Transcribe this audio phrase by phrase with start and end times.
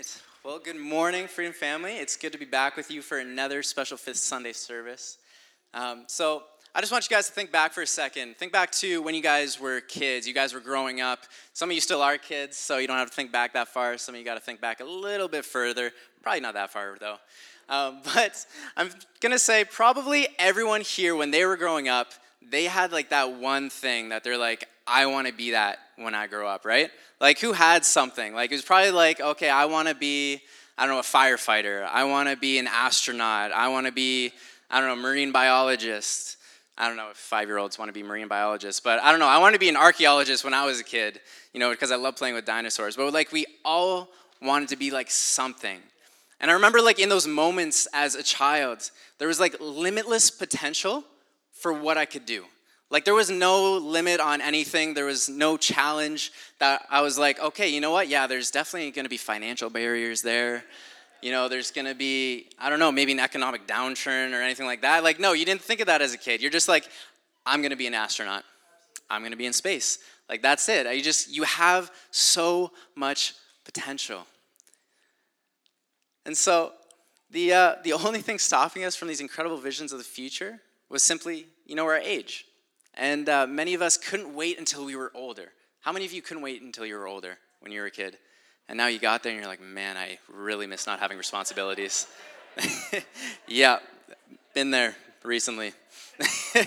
[0.00, 0.22] right.
[0.44, 1.98] Well, good morning, Freedom Family.
[1.98, 5.18] It's good to be back with you for another special Fifth Sunday service.
[5.74, 8.38] Um, so, I just want you guys to think back for a second.
[8.38, 10.26] Think back to when you guys were kids.
[10.26, 11.24] You guys were growing up.
[11.52, 13.98] Some of you still are kids, so you don't have to think back that far.
[13.98, 15.92] Some of you got to think back a little bit further.
[16.22, 17.16] Probably not that far, though.
[17.68, 18.46] Um, but
[18.78, 18.88] I'm
[19.20, 23.34] going to say probably everyone here, when they were growing up, they had like that
[23.34, 26.90] one thing that they're like, I want to be that when I grow up, right?
[27.20, 28.34] Like, who had something?
[28.34, 30.40] Like, it was probably like, okay, I want to be,
[30.76, 31.86] I don't know, a firefighter.
[31.86, 33.52] I want to be an astronaut.
[33.52, 34.32] I want to be,
[34.70, 36.36] I don't know, marine biologist.
[36.76, 39.20] I don't know if five year olds want to be marine biologists, but I don't
[39.20, 39.28] know.
[39.28, 41.20] I wanted to be an archaeologist when I was a kid,
[41.52, 42.96] you know, because I love playing with dinosaurs.
[42.96, 44.08] But like, we all
[44.40, 45.78] wanted to be like something.
[46.40, 51.04] And I remember, like, in those moments as a child, there was like limitless potential
[51.52, 52.44] for what I could do.
[52.90, 54.94] Like there was no limit on anything.
[54.94, 58.08] There was no challenge that I was like, okay, you know what?
[58.08, 60.64] Yeah, there's definitely going to be financial barriers there.
[61.22, 64.66] You know, there's going to be I don't know, maybe an economic downturn or anything
[64.66, 65.04] like that.
[65.04, 66.42] Like no, you didn't think of that as a kid.
[66.42, 66.88] You're just like
[67.46, 68.44] I'm going to be an astronaut.
[69.08, 70.00] I'm going to be in space.
[70.28, 70.92] Like that's it.
[70.94, 74.26] You just you have so much potential.
[76.26, 76.72] And so
[77.30, 81.04] the uh, the only thing stopping us from these incredible visions of the future was
[81.04, 82.46] simply, you know, our age.
[82.94, 85.52] And uh, many of us couldn't wait until we were older.
[85.80, 88.18] How many of you couldn't wait until you were older when you were a kid?
[88.68, 92.06] And now you got there and you're like, man, I really miss not having responsibilities.
[93.48, 93.78] yeah,
[94.54, 95.72] been there recently.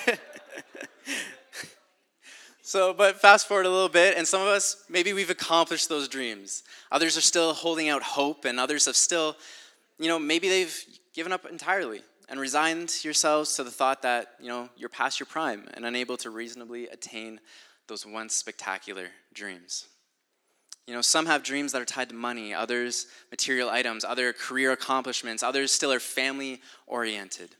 [2.61, 6.07] so, but fast forward a little bit, and some of us, maybe we've accomplished those
[6.07, 6.63] dreams.
[6.91, 9.35] Others are still holding out hope, and others have still,
[9.99, 12.01] you know, maybe they've given up entirely
[12.33, 16.17] and resigned yourselves to the thought that, you know, you're past your prime and unable
[16.17, 17.39] to reasonably attain
[17.87, 19.85] those once spectacular dreams.
[20.87, 24.71] You know, some have dreams that are tied to money, others material items, other career
[24.71, 27.51] accomplishments, others still are family oriented.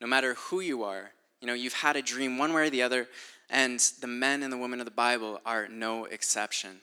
[0.00, 2.82] No matter who you are, you know, you've had a dream one way or the
[2.82, 3.06] other,
[3.48, 6.80] and the men and the women of the Bible are no exception.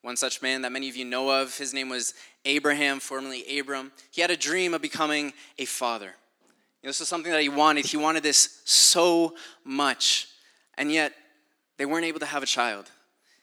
[0.00, 2.14] One such man that many of you know of, his name was
[2.44, 3.92] Abraham, formerly Abram.
[4.10, 6.16] He had a dream of becoming a father.
[6.82, 7.86] This was something that he wanted.
[7.86, 9.34] He wanted this so
[9.64, 10.28] much.
[10.76, 11.12] And yet,
[11.78, 12.90] they weren't able to have a child.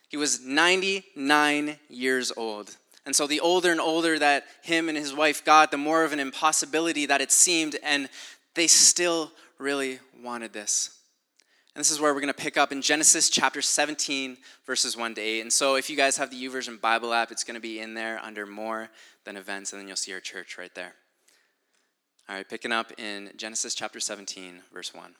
[0.09, 2.75] He was 99 years old.
[3.05, 6.11] And so, the older and older that him and his wife got, the more of
[6.11, 7.77] an impossibility that it seemed.
[7.81, 8.09] And
[8.55, 10.97] they still really wanted this.
[11.75, 15.15] And this is where we're going to pick up in Genesis chapter 17, verses 1
[15.15, 15.41] to 8.
[15.41, 17.93] And so, if you guys have the YouVersion Bible app, it's going to be in
[17.93, 18.89] there under more
[19.23, 20.93] than events, and then you'll see our church right there.
[22.29, 25.15] All right, picking up in Genesis chapter 17, verse 1.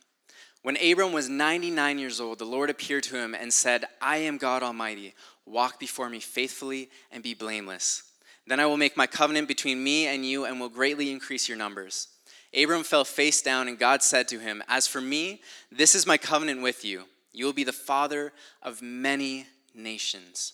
[0.62, 4.38] When Abram was 99 years old, the Lord appeared to him and said, I am
[4.38, 5.16] God Almighty.
[5.44, 8.04] Walk before me faithfully and be blameless.
[8.46, 11.58] Then I will make my covenant between me and you and will greatly increase your
[11.58, 12.10] numbers.
[12.56, 15.42] Abram fell face down, and God said to him, As for me,
[15.72, 17.06] this is my covenant with you.
[17.34, 20.54] You will be the father of many nations.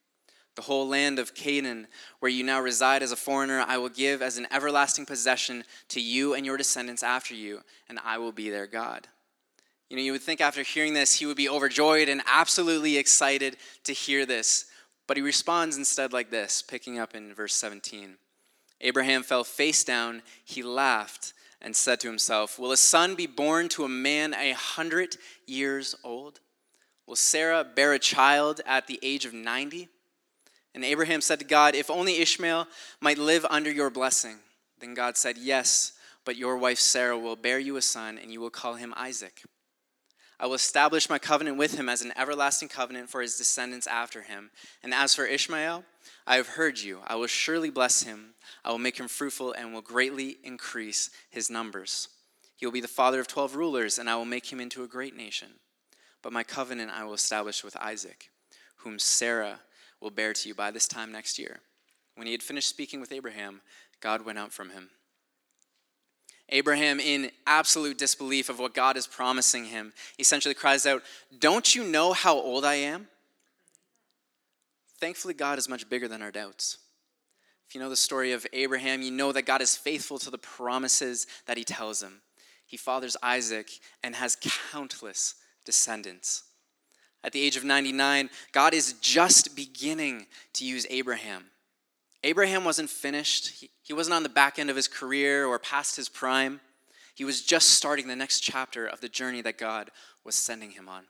[0.55, 1.87] The whole land of Canaan,
[2.19, 6.01] where you now reside as a foreigner, I will give as an everlasting possession to
[6.01, 9.07] you and your descendants after you, and I will be their God.
[9.89, 13.57] You know, you would think after hearing this, he would be overjoyed and absolutely excited
[13.83, 14.65] to hear this.
[15.07, 18.15] But he responds instead like this, picking up in verse 17.
[18.79, 23.69] Abraham fell face down, he laughed, and said to himself, Will a son be born
[23.69, 26.39] to a man a hundred years old?
[27.05, 29.89] Will Sarah bear a child at the age of 90?
[30.73, 32.67] And Abraham said to God, If only Ishmael
[32.99, 34.37] might live under your blessing.
[34.79, 35.93] Then God said, Yes,
[36.25, 39.41] but your wife Sarah will bear you a son, and you will call him Isaac.
[40.39, 44.23] I will establish my covenant with him as an everlasting covenant for his descendants after
[44.23, 44.49] him.
[44.81, 45.83] And as for Ishmael,
[46.25, 47.01] I have heard you.
[47.05, 48.33] I will surely bless him.
[48.65, 52.07] I will make him fruitful and will greatly increase his numbers.
[52.55, 54.87] He will be the father of twelve rulers, and I will make him into a
[54.87, 55.49] great nation.
[56.23, 58.29] But my covenant I will establish with Isaac,
[58.77, 59.59] whom Sarah
[60.01, 61.59] will bear to you by this time next year.
[62.15, 63.61] When he had finished speaking with Abraham,
[64.01, 64.89] God went out from him.
[66.49, 71.01] Abraham, in absolute disbelief of what God is promising him, essentially cries out,
[71.39, 73.07] Don't you know how old I am?
[74.99, 76.77] Thankfully, God is much bigger than our doubts.
[77.67, 80.37] If you know the story of Abraham, you know that God is faithful to the
[80.37, 82.21] promises that he tells him.
[82.65, 83.69] he fathers Isaac
[84.03, 84.37] and has
[84.71, 86.43] countless descendants.
[87.23, 91.45] At the age of 99, God is just beginning to use Abraham.
[92.23, 96.09] Abraham wasn't finished, he, wasn't on the back end of his career or past his
[96.09, 96.61] prime.
[97.15, 99.89] He was just starting the next chapter of the journey that God
[100.23, 101.05] was sending him on.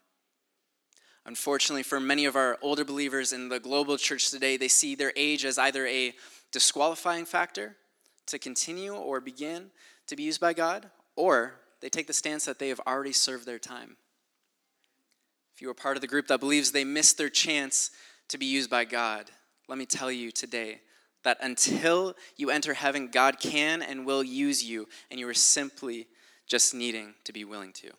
[1.26, 5.14] Unfortunately, for many of our older believers in the global church today, they see their
[5.16, 6.14] age as either a
[6.52, 7.76] disqualifying factor
[8.28, 9.70] to continue or begin
[10.08, 13.46] to be used by God, or they take the stance that they have already served
[13.46, 13.98] their time.
[15.62, 17.92] You are part of the group that believes they missed their chance
[18.30, 19.30] to be used by God,
[19.68, 20.82] let me tell you today
[21.24, 26.08] that until you enter heaven, God can and will use you, and you are simply
[26.48, 27.92] just needing to be willing to.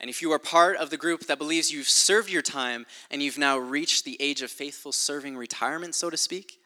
[0.00, 3.22] And if you are part of the group that believes you've served your time and
[3.22, 6.58] you've now reached the age of faithful serving retirement, so to speak,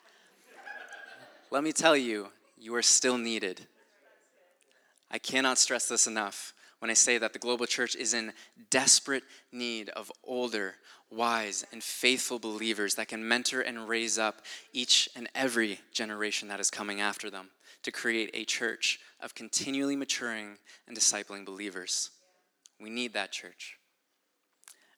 [1.51, 3.67] let me tell you, you are still needed.
[5.11, 8.33] I cannot stress this enough when I say that the global church is in
[8.71, 9.23] desperate
[9.53, 10.75] need of older,
[11.11, 14.43] wise, and faithful believers that can mentor and raise up
[14.73, 17.51] each and every generation that is coming after them
[17.83, 20.57] to create a church of continually maturing
[20.89, 22.11] and discipling believers.
[22.81, 23.77] We need that church.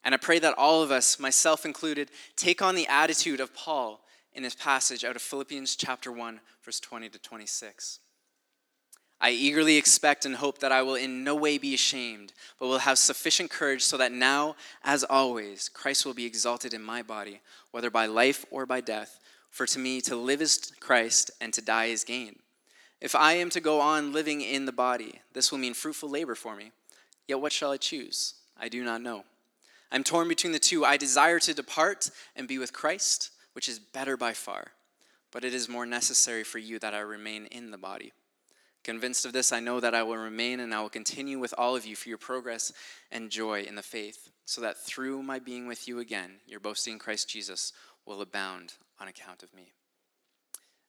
[0.05, 4.01] And I pray that all of us, myself included, take on the attitude of Paul
[4.33, 8.01] in this passage out of Philippians chapter 1, verse 20 to 26.
[9.25, 12.79] I eagerly expect and hope that I will in no way be ashamed, but will
[12.79, 17.41] have sufficient courage so that now, as always, Christ will be exalted in my body,
[17.71, 19.21] whether by life or by death.
[19.49, 22.41] For to me, to live is Christ, and to die is gain.
[23.01, 26.35] If I am to go on living in the body, this will mean fruitful labor
[26.35, 26.73] for me.
[27.29, 28.35] Yet what shall I choose?
[28.59, 29.23] I do not know.
[29.93, 30.85] I'm torn between the two.
[30.85, 34.73] I desire to depart and be with Christ, which is better by far,
[35.31, 38.13] but it is more necessary for you that I remain in the body.
[38.85, 41.77] Convinced of this, I know that I will remain and I will continue with all
[41.77, 42.73] of you for your progress
[43.13, 46.95] and joy in the faith, so that through my being with you again, your boasting
[46.95, 47.73] in Christ Jesus
[48.07, 49.73] will abound on account of me.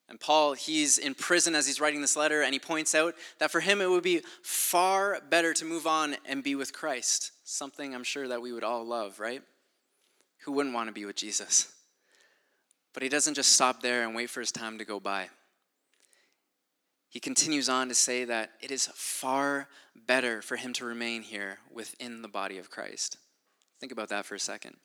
[0.10, 3.52] And Paul, he's in prison as he's writing this letter, and he points out that
[3.52, 7.32] for him it would be far better to move on and be with Christ.
[7.44, 9.42] Something I'm sure that we would all love, right?
[10.46, 11.72] Who wouldn't want to be with Jesus?
[12.94, 15.30] But he doesn't just stop there and wait for his time to go by
[17.14, 21.60] he continues on to say that it is far better for him to remain here
[21.72, 23.18] within the body of Christ.
[23.80, 24.78] Think about that for a second.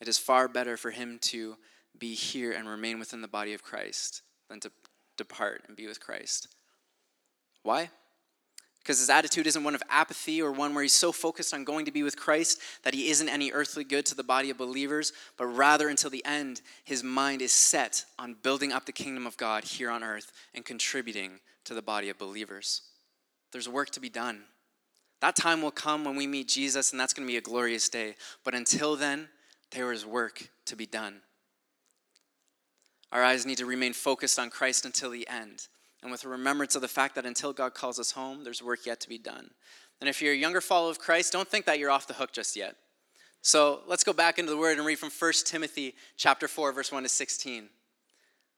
[0.00, 1.54] It is far better for him to
[1.96, 4.72] be here and remain within the body of Christ than to
[5.16, 6.48] depart and be with Christ.
[7.62, 7.90] Why?
[8.80, 11.84] Because his attitude isn't one of apathy or one where he's so focused on going
[11.84, 15.12] to be with Christ that he isn't any earthly good to the body of believers,
[15.36, 19.36] but rather until the end, his mind is set on building up the kingdom of
[19.36, 22.82] God here on earth and contributing to the body of believers.
[23.52, 24.44] There's work to be done.
[25.20, 27.88] That time will come when we meet Jesus, and that's going to be a glorious
[27.88, 28.14] day.
[28.44, 29.28] But until then,
[29.72, 31.22] there is work to be done.
[33.10, 35.66] Our eyes need to remain focused on Christ until the end
[36.02, 38.86] and with a remembrance of the fact that until God calls us home, there's work
[38.86, 39.50] yet to be done.
[40.00, 42.32] And if you're a younger follower of Christ, don't think that you're off the hook
[42.32, 42.76] just yet.
[43.42, 46.92] So let's go back into the word and read from 1 Timothy chapter 4, verse
[46.92, 47.64] 1 to 16.
[47.64, 47.70] It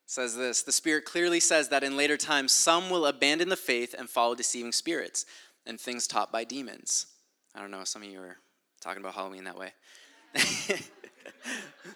[0.06, 3.94] says this The Spirit clearly says that in later times some will abandon the faith
[3.98, 5.24] and follow deceiving spirits
[5.66, 7.06] and things taught by demons.
[7.54, 8.38] I don't know, some of you are
[8.80, 9.72] talking about Halloween that way.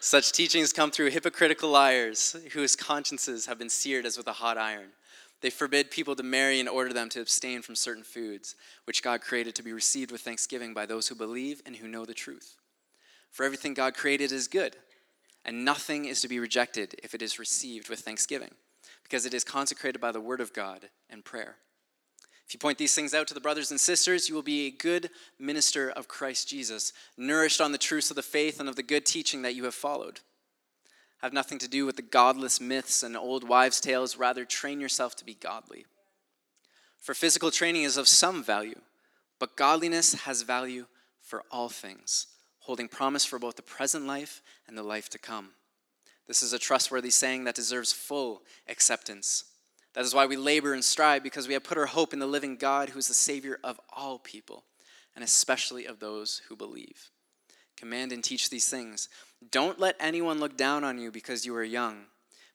[0.00, 4.58] Such teachings come through hypocritical liars whose consciences have been seared as with a hot
[4.58, 4.90] iron.
[5.44, 9.20] They forbid people to marry and order them to abstain from certain foods, which God
[9.20, 12.56] created to be received with thanksgiving by those who believe and who know the truth.
[13.30, 14.74] For everything God created is good,
[15.44, 18.52] and nothing is to be rejected if it is received with thanksgiving,
[19.02, 21.56] because it is consecrated by the word of God and prayer.
[22.46, 24.70] If you point these things out to the brothers and sisters, you will be a
[24.70, 28.82] good minister of Christ Jesus, nourished on the truths of the faith and of the
[28.82, 30.20] good teaching that you have followed
[31.24, 34.18] have nothing to do with the godless myths and old wives' tales.
[34.18, 35.86] Rather, train yourself to be godly.
[36.98, 38.78] For physical training is of some value,
[39.38, 40.84] but godliness has value
[41.22, 42.26] for all things,
[42.58, 45.52] holding promise for both the present life and the life to come.
[46.28, 49.44] This is a trustworthy saying that deserves full acceptance.
[49.94, 52.26] That is why we labor and strive, because we have put our hope in the
[52.26, 54.64] living God who is the Savior of all people,
[55.14, 57.10] and especially of those who believe.
[57.76, 59.08] Command and teach these things.
[59.50, 62.04] Don't let anyone look down on you because you are young,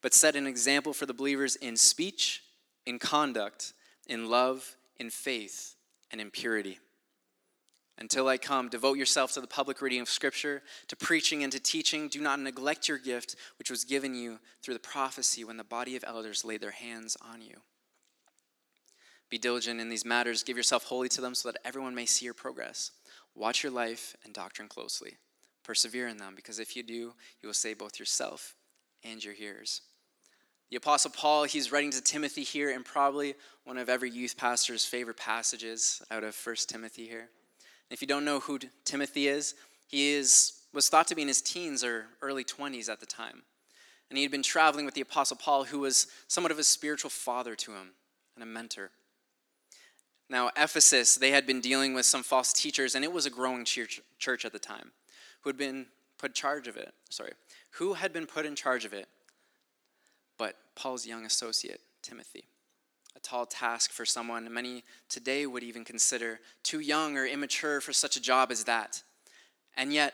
[0.02, 2.44] but set an example for the believers in speech,
[2.86, 3.74] in conduct,
[4.08, 5.76] in love, in faith,
[6.12, 6.80] and in purity.
[8.00, 11.60] Until I come, devote yourself to the public reading of Scripture, to preaching and to
[11.60, 12.08] teaching.
[12.08, 15.98] Do not neglect your gift, which was given you through the prophecy when the body
[15.98, 17.58] of elders laid their hands on you.
[19.30, 22.26] Be diligent in these matters, give yourself wholly to them so that everyone may see
[22.26, 22.92] your progress.
[23.36, 25.18] Watch your life and doctrine closely.
[25.64, 28.56] Persevere in them, because if you do, you will save both yourself
[29.04, 29.82] and your hearers.
[30.70, 33.34] The Apostle Paul, he's writing to Timothy here in probably
[33.64, 37.22] one of every youth pastor's favorite passages out of 1 Timothy here.
[37.22, 39.56] And if you don't know who Timothy is,
[39.88, 43.42] he is, was thought to be in his teens or early 20s at the time.
[44.10, 47.10] And he had been traveling with the Apostle Paul, who was somewhat of a spiritual
[47.10, 47.94] father to him
[48.36, 48.92] and a mentor.
[50.30, 53.66] Now, Ephesus, they had been dealing with some false teachers, and it was a growing
[53.66, 54.02] church,
[54.46, 54.92] at the time,
[55.42, 55.88] who had been
[56.20, 56.94] put in charge of it.
[57.10, 57.32] Sorry,
[57.72, 59.08] who had been put in charge of it?
[60.38, 62.46] But Paul's young associate, Timothy.
[63.16, 67.92] A tall task for someone many today would even consider too young or immature for
[67.92, 69.02] such a job as that.
[69.76, 70.14] And yet,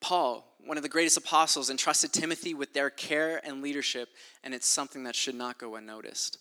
[0.00, 4.10] Paul, one of the greatest apostles, entrusted Timothy with their care and leadership,
[4.42, 6.38] and it's something that should not go unnoticed.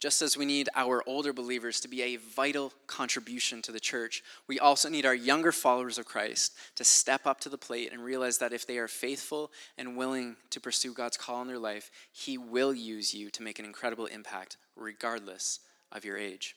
[0.00, 4.24] Just as we need our older believers to be a vital contribution to the church,
[4.48, 8.02] we also need our younger followers of Christ to step up to the plate and
[8.02, 11.90] realize that if they are faithful and willing to pursue God's call in their life,
[12.12, 15.60] He will use you to make an incredible impact, regardless
[15.92, 16.56] of your age.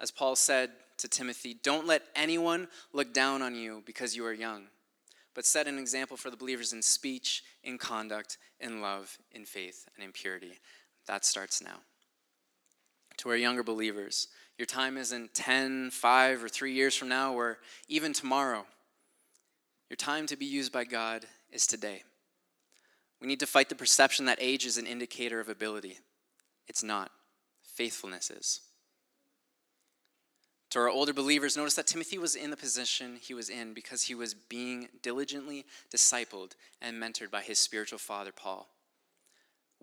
[0.00, 4.32] As Paul said to Timothy, don't let anyone look down on you because you are
[4.32, 4.68] young,
[5.34, 9.86] but set an example for the believers in speech, in conduct, in love, in faith,
[9.94, 10.52] and in purity.
[11.06, 11.80] That starts now.
[13.18, 14.28] To our younger believers,
[14.58, 18.66] your time isn't 10, 5, or 3 years from now, or even tomorrow.
[19.88, 22.04] Your time to be used by God is today.
[23.20, 25.98] We need to fight the perception that age is an indicator of ability.
[26.68, 27.10] It's not.
[27.62, 28.60] Faithfulness is.
[30.70, 34.04] To our older believers, notice that Timothy was in the position he was in because
[34.04, 38.68] he was being diligently discipled and mentored by his spiritual father, Paul.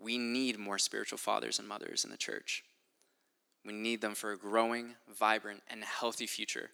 [0.00, 2.64] We need more spiritual fathers and mothers in the church.
[3.64, 6.70] We need them for a growing, vibrant, and healthy future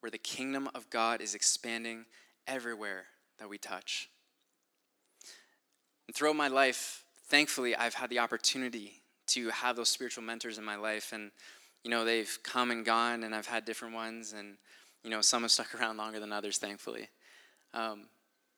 [0.00, 2.04] where the kingdom of God is expanding
[2.46, 3.06] everywhere
[3.38, 4.08] that we touch.
[6.06, 10.64] And throughout my life, thankfully, I've had the opportunity to have those spiritual mentors in
[10.64, 11.12] my life.
[11.12, 11.32] And,
[11.82, 14.32] you know, they've come and gone, and I've had different ones.
[14.32, 14.56] And,
[15.02, 17.08] you know, some have stuck around longer than others, thankfully.
[17.74, 18.06] Um,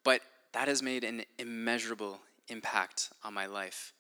[0.05, 0.21] but
[0.53, 3.93] that has made an immeasurable impact on my life.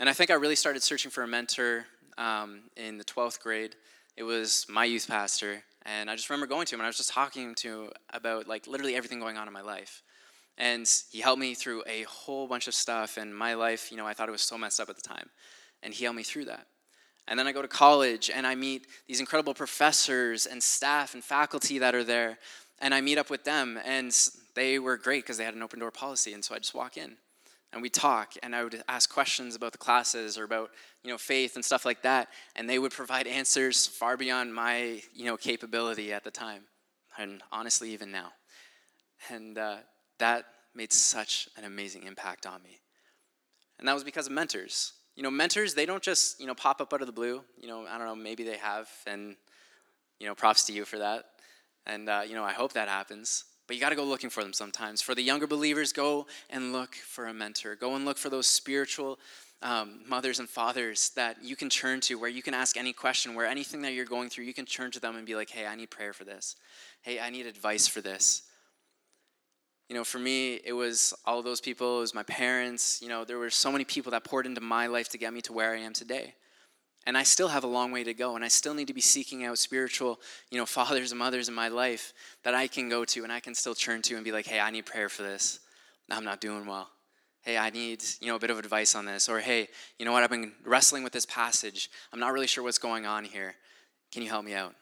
[0.00, 1.86] And I think I really started searching for a mentor
[2.18, 3.76] um, in the 12th grade.
[4.16, 6.96] It was my youth pastor, and I just remember going to him and I was
[6.96, 10.02] just talking to him about like literally everything going on in my life.
[10.58, 14.06] And he helped me through a whole bunch of stuff, and my life, you know,
[14.06, 15.30] I thought it was so messed up at the time.
[15.82, 16.66] And he helped me through that.
[17.26, 21.24] And then I go to college and I meet these incredible professors and staff and
[21.24, 22.38] faculty that are there.
[22.80, 24.14] And I meet up with them, and
[24.54, 26.32] they were great because they had an open door policy.
[26.32, 27.16] And so I just walk in
[27.72, 30.70] and we talk and i would ask questions about the classes or about
[31.02, 35.00] you know faith and stuff like that and they would provide answers far beyond my
[35.14, 36.64] you know capability at the time
[37.18, 38.32] and honestly even now.
[39.28, 39.76] And uh,
[40.18, 42.80] that made such an amazing impact on me.
[43.78, 44.92] And that was because of mentors.
[45.16, 47.42] You know mentors they don't just you know pop up out of the blue.
[47.58, 49.36] You know i don't know maybe they have and
[50.18, 51.24] you know props to you for that.
[51.86, 54.42] And uh, you know i hope that happens but you got to go looking for
[54.42, 55.02] them sometimes.
[55.02, 57.74] For the younger believers, go and look for a mentor.
[57.76, 59.18] Go and look for those spiritual
[59.62, 63.34] um, mothers and fathers that you can turn to, where you can ask any question,
[63.34, 65.66] where anything that you're going through, you can turn to them and be like, hey,
[65.66, 66.56] I need prayer for this.
[67.02, 68.42] Hey, I need advice for this.
[69.88, 73.00] You know, for me, it was all those people, it was my parents.
[73.02, 75.40] You know, there were so many people that poured into my life to get me
[75.42, 76.34] to where I am today.
[77.06, 79.00] And I still have a long way to go, and I still need to be
[79.00, 82.12] seeking out spiritual, you know, fathers and mothers in my life
[82.44, 84.60] that I can go to and I can still turn to and be like, hey,
[84.60, 85.60] I need prayer for this.
[86.10, 86.88] I'm not doing well.
[87.42, 89.28] Hey, I need, you know, a bit of advice on this.
[89.28, 89.68] Or hey,
[89.98, 91.90] you know what, I've been wrestling with this passage.
[92.12, 93.54] I'm not really sure what's going on here.
[94.12, 94.74] Can you help me out?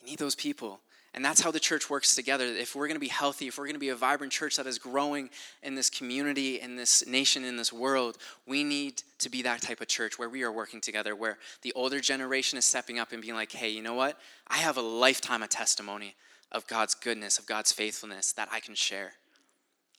[0.00, 0.80] You need those people.
[1.14, 2.46] And that's how the church works together.
[2.46, 4.66] If we're going to be healthy, if we're going to be a vibrant church that
[4.66, 5.28] is growing
[5.62, 8.16] in this community, in this nation, in this world,
[8.46, 11.72] we need to be that type of church where we are working together, where the
[11.74, 14.18] older generation is stepping up and being like, hey, you know what?
[14.48, 16.14] I have a lifetime of testimony
[16.50, 19.12] of God's goodness, of God's faithfulness that I can share.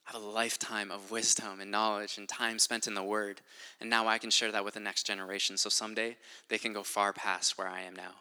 [0.07, 3.41] I have a lifetime of wisdom and knowledge and time spent in the Word.
[3.79, 5.57] And now I can share that with the next generation.
[5.57, 6.17] So someday
[6.49, 8.13] they can go far past where I am now.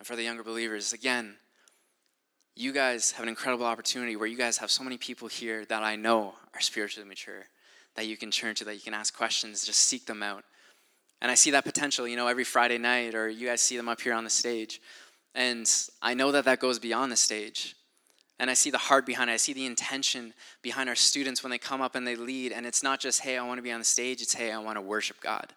[0.00, 1.36] And for the younger believers, again,
[2.56, 5.82] you guys have an incredible opportunity where you guys have so many people here that
[5.82, 7.44] I know are spiritually mature
[7.96, 10.44] that you can turn to, that you can ask questions, just seek them out.
[11.20, 13.90] And I see that potential, you know, every Friday night, or you guys see them
[13.90, 14.80] up here on the stage.
[15.34, 17.76] And I know that that goes beyond the stage.
[18.38, 19.34] And I see the heart behind it.
[19.34, 22.52] I see the intention behind our students when they come up and they lead.
[22.52, 24.22] And it's not just, hey, I want to be on the stage.
[24.22, 25.52] It's, hey, I want to worship God.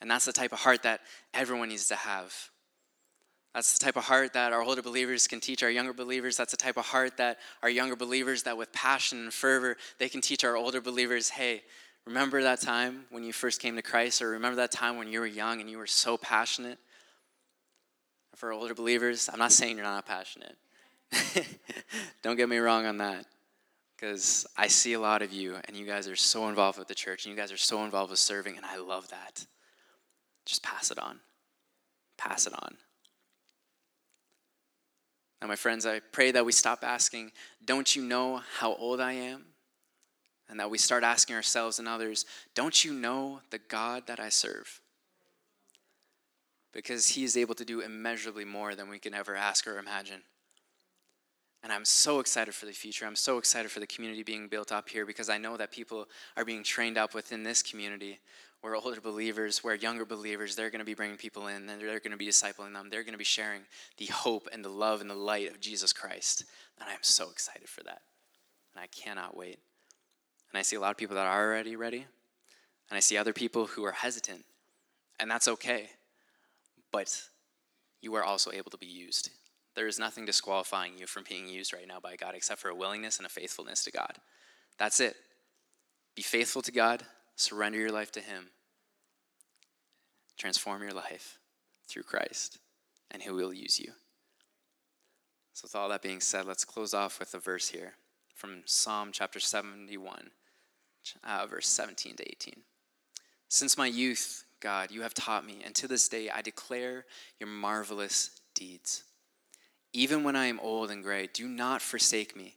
[0.00, 1.00] And that's the type of heart that
[1.34, 2.51] everyone needs to have.
[3.54, 6.36] That's the type of heart that our older believers can teach our younger believers.
[6.36, 10.08] That's the type of heart that our younger believers, that with passion and fervor, they
[10.08, 11.62] can teach our older believers hey,
[12.06, 15.20] remember that time when you first came to Christ, or remember that time when you
[15.20, 16.78] were young and you were so passionate?
[18.36, 20.56] For older believers, I'm not saying you're not passionate.
[22.22, 23.26] Don't get me wrong on that.
[23.94, 26.94] Because I see a lot of you, and you guys are so involved with the
[26.94, 29.46] church, and you guys are so involved with serving, and I love that.
[30.44, 31.20] Just pass it on.
[32.16, 32.76] Pass it on.
[35.42, 37.32] Now, my friends, I pray that we stop asking,
[37.64, 39.46] Don't you know how old I am?
[40.48, 44.28] And that we start asking ourselves and others, Don't you know the God that I
[44.28, 44.80] serve?
[46.72, 50.22] Because He is able to do immeasurably more than we can ever ask or imagine.
[51.64, 53.04] And I'm so excited for the future.
[53.04, 56.06] I'm so excited for the community being built up here because I know that people
[56.36, 58.20] are being trained up within this community
[58.62, 61.98] where older believers, where younger believers, they're going to be bringing people in and they're
[61.98, 62.88] going to be discipling them.
[62.90, 63.62] They're going to be sharing
[63.98, 66.44] the hope and the love and the light of Jesus Christ.
[66.80, 68.02] And I'm so excited for that.
[68.74, 69.58] And I cannot wait.
[70.52, 72.06] And I see a lot of people that are already ready.
[72.88, 74.44] And I see other people who are hesitant.
[75.18, 75.90] And that's okay.
[76.92, 77.20] But
[78.00, 79.30] you are also able to be used.
[79.74, 82.74] There is nothing disqualifying you from being used right now by God except for a
[82.74, 84.18] willingness and a faithfulness to God.
[84.78, 85.16] That's it.
[86.14, 87.02] Be faithful to God,
[87.42, 88.48] surrender your life to Him,
[90.38, 91.38] transform your life
[91.88, 92.58] through Christ,
[93.10, 93.92] and He will use you.
[95.52, 97.94] So, with all that being said, let's close off with a verse here
[98.34, 100.30] from Psalm chapter 71,
[101.22, 102.54] uh, verse 17 to 18.
[103.48, 107.04] Since my youth, God, you have taught me, and to this day I declare
[107.38, 109.04] your marvelous deeds.
[109.92, 112.56] Even when I am old and gray, do not forsake me,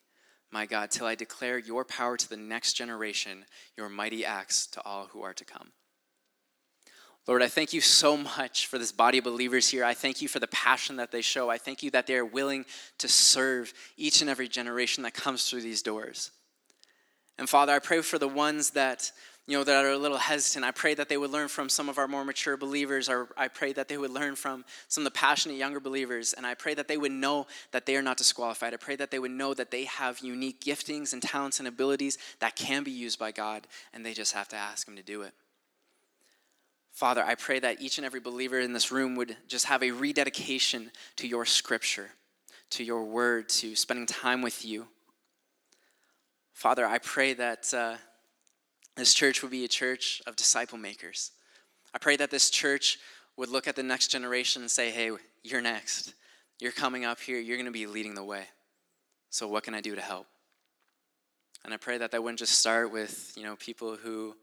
[0.52, 3.46] my God, till I declare your power to the next generation,
[3.78, 5.72] your mighty acts to all who are to come.
[7.28, 9.84] Lord, I thank you so much for this body of believers here.
[9.84, 11.50] I thank you for the passion that they show.
[11.50, 12.66] I thank you that they are willing
[13.00, 16.30] to serve each and every generation that comes through these doors.
[17.40, 19.12] And Father, I pray for the ones that
[19.48, 20.66] you know, that are a little hesitant.
[20.66, 23.48] I pray that they would learn from some of our more mature believers, or I
[23.48, 26.74] pray that they would learn from some of the passionate younger believers, and I pray
[26.74, 28.74] that they would know that they are not disqualified.
[28.74, 32.18] I pray that they would know that they have unique giftings and talents and abilities
[32.40, 35.22] that can be used by God, and they just have to ask Him to do
[35.22, 35.34] it.
[36.92, 39.92] Father, I pray that each and every believer in this room would just have a
[39.92, 42.10] rededication to your scripture,
[42.72, 44.88] to your word, to spending time with you.
[46.52, 47.72] Father, I pray that.
[47.72, 47.98] Uh,
[48.96, 51.32] this church would be a church of disciple makers.
[51.94, 52.98] I pray that this church
[53.38, 55.12] would look at the next generation and say, hey,
[55.44, 56.14] you're next.
[56.60, 57.40] You're coming up here.
[57.40, 58.46] You're going to be leading the way.
[59.30, 60.28] So, what can I do to help?
[61.66, 64.36] And I pray that that wouldn't just start with, you know, people who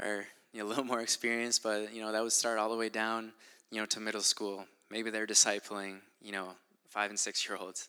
[0.00, 2.76] are you know, a little more experienced, but, you know, that would start all the
[2.76, 3.32] way down,
[3.70, 4.66] you know, to middle school.
[4.90, 6.48] Maybe they're discipling, you know,
[6.88, 7.88] five and six year olds.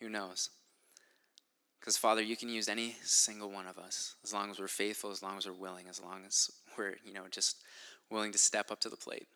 [0.00, 0.50] Who knows?
[1.86, 5.12] Because, Father, you can use any single one of us as long as we're faithful,
[5.12, 7.62] as long as we're willing, as long as we're, you know, just
[8.10, 9.28] willing to step up to the plate.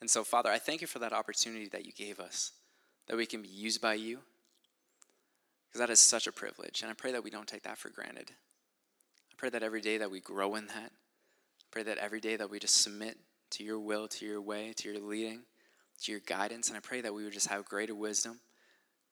[0.00, 2.52] And so, Father, I thank you for that opportunity that you gave us,
[3.08, 4.20] that we can be used by you,
[5.66, 6.82] because that is such a privilege.
[6.82, 8.30] And I pray that we don't take that for granted.
[8.30, 12.36] I pray that every day that we grow in that, I pray that every day
[12.36, 13.18] that we just submit
[13.50, 15.40] to your will, to your way, to your leading,
[16.02, 16.68] to your guidance.
[16.68, 18.38] And I pray that we would just have greater wisdom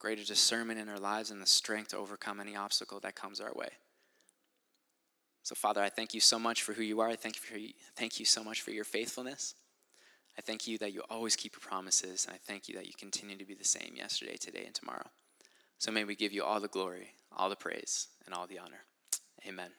[0.00, 3.52] greater discernment in our lives and the strength to overcome any obstacle that comes our
[3.54, 3.68] way.
[5.42, 7.08] So, Father, I thank you so much for who you are.
[7.08, 9.54] I thank you, for, thank you so much for your faithfulness.
[10.38, 12.92] I thank you that you always keep your promises, and I thank you that you
[12.98, 15.06] continue to be the same yesterday, today, and tomorrow.
[15.78, 18.84] So may we give you all the glory, all the praise, and all the honor.
[19.46, 19.70] Amen.